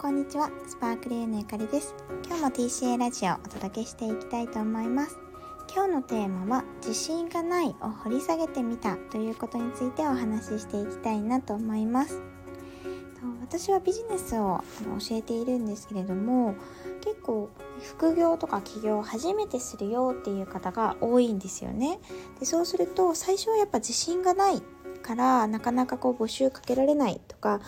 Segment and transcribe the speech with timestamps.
[0.00, 1.94] こんにちはスパークリーのゆかりです。
[2.24, 5.18] 今日も TCA ラジオをお届けしていきたいと思います。
[5.70, 12.18] 今日のテーマは自信がないを掘り下げてみたということについてお話ししていきたいなと思います。
[13.42, 14.64] 私はビジネスを
[15.06, 16.54] 教えているんですけれども
[17.02, 17.50] 結構
[17.82, 22.00] 副業とか起業を初めてするよっていう方が多いんですよね。
[22.38, 24.62] でそうすると最初はやっぱ自信がない
[25.02, 27.60] からなかなかこう募集かけられないとか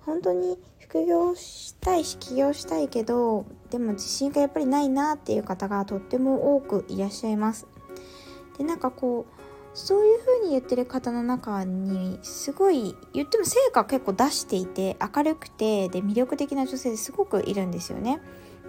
[0.00, 7.66] 本当に副業したいし起業したいけどでも自信がやっぱりないなっていう方がとっても多くいらっしゃいます。
[8.56, 9.38] でなんかこう
[9.74, 18.20] そういう風に言ってる方の中にすごい言っても成果結構出していて明るくてで魅力的な女性ですごくいるんですよね。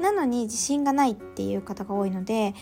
[0.02, 2.54] なのに自信がないっていう方が多いので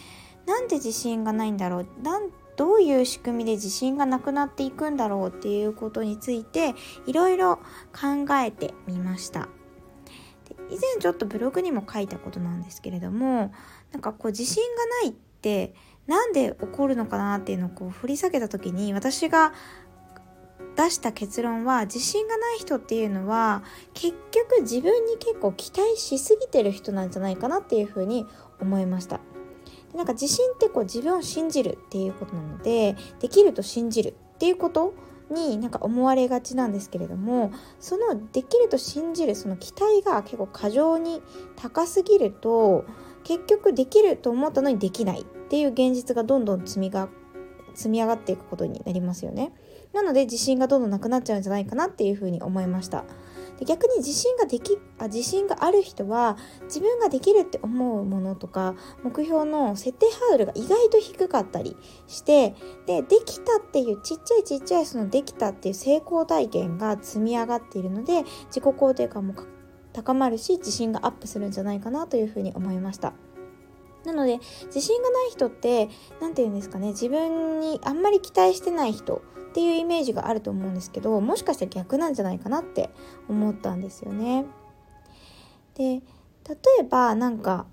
[0.45, 1.87] なんで自信がないんだろう？
[2.03, 6.75] なんどういう仕組みで自信がなくなっていくんだろうっていうことについて
[7.05, 7.57] いろいろ
[7.93, 9.47] 考えてみました
[10.69, 13.53] 以前ちょっとブログにも書いたことなんですけれども
[13.93, 15.73] なんかこう自信がないって
[16.07, 19.53] なんで起こるのかなっていうのをこう振り下げた時に私が
[20.75, 23.63] 出した結論は自信がない人っていうのは
[23.93, 28.25] 結局自分に結構期待しすぎてる人なんじゃないかなっていうふうに
[28.61, 29.19] 思いました。
[29.95, 34.93] なんか自信ってこう自分を信じるっていうことなのでできると信じるっていうこと
[35.29, 41.21] になんか思われがちなんですけれどもそのできると信じるその期待が結構過剰に
[41.55, 42.85] 高すぎると
[43.23, 47.09] 結局できると思ったのにできないっていう現実がどんどん積みが
[47.73, 49.53] 積み上がっていくことになりますよね。
[49.93, 53.05] なので自信がどんどんなくなっちゃうんじゃないかなっていうふうに思いました。
[53.57, 61.75] で逆に自信ができあ自信がある人は自分ができるって思うものとか目標の設定ハードルが意外と低かったり
[62.07, 69.33] してでできたっていうちっちゃいちっちゃいそのできたっていう成功体験が積み上がっているので自己肯定感も
[69.93, 73.13] 高まるし自信がアップするんじゃないかなというふうに思いました。
[74.05, 75.89] なので自信がない人って
[76.21, 79.21] 何て言うんですかね自分にあんまり期待してない人
[79.57, 82.91] っていうイメージがあると思うんですけどもしかしたら逆なんじゃないかなって
[83.27, 84.45] 思ったんですよね。
[85.73, 86.01] で例
[86.81, 87.65] えばなんか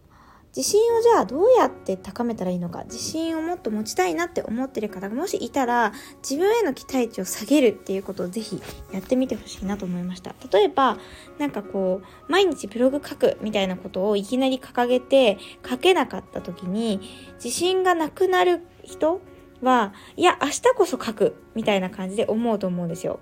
[0.56, 10.96] 自信をじゃあどうやって高めたらいいのか自信をもっと持ちたいなって思ってる方がもしいたら自分への期待値を下げるっていうことをぜひやってみてほしいなと思いました例えば
[11.38, 15.36] なんかこう毎日ブログ書くみたいなことをいきなり掲げて
[15.68, 17.00] 書けなかった時に
[17.34, 19.20] 自信がなくなる人
[19.62, 23.20] はいや明日こそ書くみたいな感じで思うと思うんですよ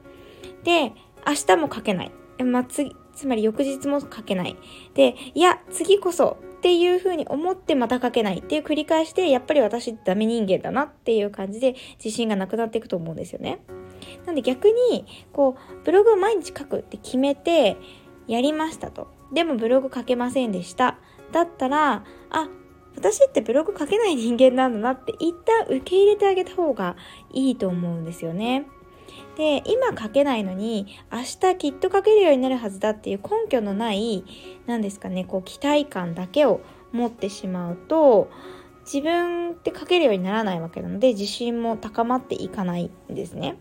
[0.65, 0.93] で
[1.27, 2.13] 明日も書けない
[2.45, 4.57] まあ、次つまり翌日も書けない
[4.95, 13.59] でいや次こそっていう風に思ってまた書けないっていう繰り返しで、やっぱり私ダメ人間だなっていう感じで自信がなくなっていくと思うんですよね。
[14.27, 17.79] なんで逆に、こう、ブログを毎日書くって決めて
[18.29, 19.09] やりましたと。
[19.33, 20.99] でもブログ書けませんでした。
[21.33, 22.49] だったら、あ、
[22.97, 26.97] 私ってブログ書けない人間なんだなって一旦受け入れてあげた方が
[27.33, 28.67] いいと思うんですよね。
[29.37, 34.25] で今書けないのに明日きっと書けるようになるはずだっていう根拠のない
[34.67, 36.61] 何ですかねこう期待感だけを
[36.93, 38.31] 持ってしまうと
[38.85, 43.57] 自分って書けるようにならないわけなので自信も高まっていかないんですね。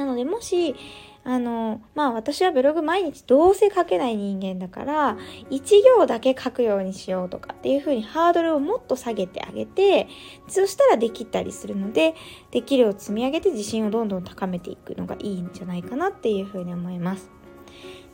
[0.00, 0.74] なのでもし
[1.22, 5.18] あの、まあ私はブログ毎日どうせ書けない人間だから、
[5.50, 10.08] 1行だけ書くようにしようとかっていう風にハードルをもっと下げてあげて、
[10.48, 12.14] そしたらできたりするので、
[12.50, 17.30] できるを積み上げて自信をどんどん高めていくのがいいんじゃないかなっていう風に思います。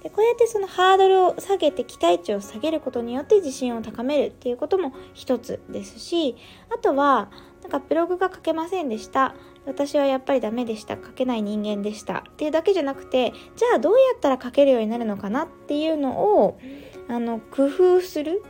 [0.02, 6.36] でこうやってそのハードルを下げて期待値を下げることによって自信を高めるっていうことも一つですし
[6.72, 7.30] あとは
[7.66, 9.34] なんかブログが書けませんでした。
[9.66, 10.94] 私はやっぱりダメでした。
[10.94, 12.18] 書けない人間でした。
[12.18, 16.60] っていうだけじゃなくてじゃあどうやったら書けるようになるのかなっていうのを
[17.08, 18.44] あの工夫する。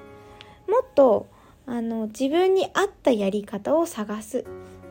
[0.69, 1.29] もっと
[1.65, 4.45] あの自分に合ったやり方を探す。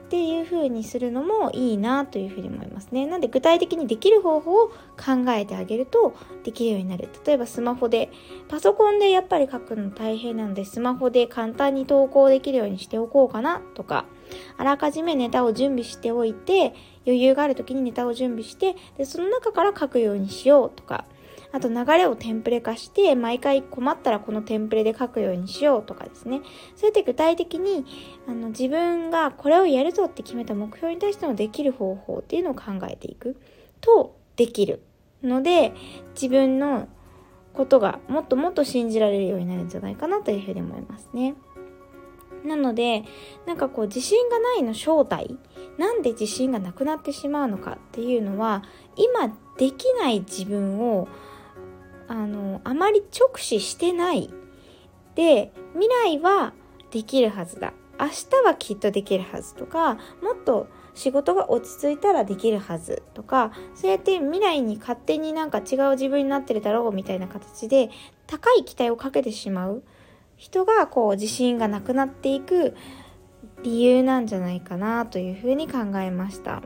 [0.06, 3.08] っていう風にするのもいいなというふうに思いますね。
[3.08, 6.14] なんで具体的にできる方法を考えてあげると
[6.44, 7.10] できるようになる。
[7.26, 8.12] 例えばスマホで、
[8.48, 14.06] パソコンでやっぱり書くの大変なのでスマホで簡単に投稿できるようにしておこうかなとか、
[14.58, 16.76] あらかじめネタを準備しておいて、
[17.08, 21.06] 余裕がある時にネタを準備して、でその中から書くようにしようとか、
[21.56, 26.42] あと流れをテンプレ化して、毎回困ったらこのテンプレで書くようにしようとかですね。
[26.76, 27.86] そうやって具体的に、
[28.28, 33.38] あの、自分がこれをやるぞって決めた目標に対してのできる方法っていうのを考えていく
[33.80, 34.82] とできる
[35.24, 35.74] ので、
[36.14, 36.90] 自分の
[37.54, 41.36] ことがもっともっと信じられるようになるんじゃないかなというふうに思いますね。
[42.44, 43.06] なので、
[43.46, 45.38] なんかこう自信がないの正体、
[45.78, 48.62] なんで自信がなくなってしまうのかっていうのは、
[48.98, 51.08] 今できない自分を
[52.08, 54.30] あのあまり直視してない
[55.16, 56.54] で未来は
[56.92, 60.00] できるはずだ明日はきっとできるはずとかも
[60.34, 67.90] っと仕事が落ち着いたらできるはずとかそうやって未来に勝手になんか違う自分になってるだろうみたいな形で
[68.28, 69.84] 高い期待をかけてしまう
[70.38, 72.76] 人がこう自信がなくなっていく
[73.64, 76.62] 理由なんじゃないかなというふうに考えました。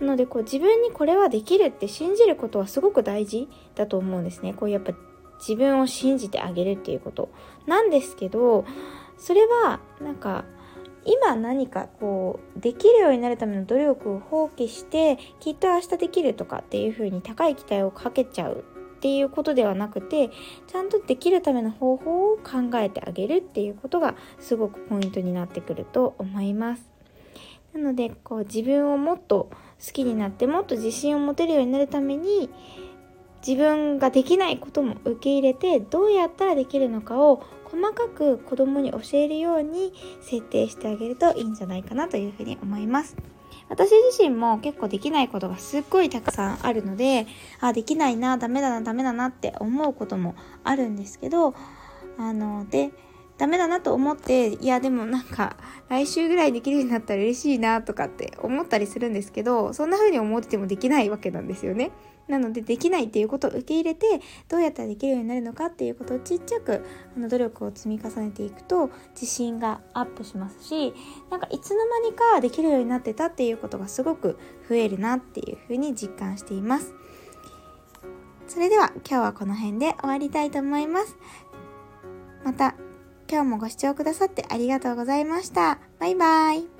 [0.00, 4.54] なのでこう自分にこれはできるって信じることはすごく大事だと思うんですね。
[4.54, 4.92] こうやっぱ
[5.38, 7.28] 自分を信じてあげるっていうこと
[7.66, 8.64] なんですけど
[9.16, 10.44] それはなんか
[11.04, 18.64] 今何かこうできるようになるための努力を放棄してきっと明日できるとかっていう風に高い期待をかけちゃう
[18.98, 20.30] っていうことではなくて
[20.66, 26.87] ちゃんとできるための方法を考えてあげるっていうことがすごくポイントになってくると思います。
[27.78, 29.50] なのでこう自分をもっと
[29.84, 32.50] 好きになってもっと自信を持てるようになるために
[33.46, 39.92] 自分ができないことも受け入れてどうやったらできるのかを細かく子供に教えるように
[40.22, 43.16] 設定してあげるといいんじゃないかなというふうに思います。
[43.68, 47.26] 私自身も結構できないことがすっごいたくさんあるので、
[47.60, 50.34] あ、できないな、ダメだな、ダメだなって思うことも
[50.64, 51.54] あるんですけど、
[52.16, 52.90] あの、で、
[53.38, 55.56] ダメだなと思って、いやでもなんか
[55.88, 61.92] 来週ぐらいできるようになったら嬉しいなとかって思ったりするんですけど、そんな風に思っててもできないわけなんですよね。
[62.26, 66.84] なのでできないっていうことを受け入れて、どうやったらできるようになるのかっていうことをちっちゃく
[67.16, 70.92] あの努力を積み重ねていくと自信がアップしますし、
[71.30, 74.36] なんかいつの間にかできるようになってたっていうことがすごく
[74.68, 76.92] 増えるなっていう風に実感しています。
[78.46, 81.16] それでは今日はこの辺で終わりたいと思います。
[82.44, 82.74] また
[83.30, 85.78] 今日もご視聴くださってありがとうございました。
[86.00, 86.77] バイバイ。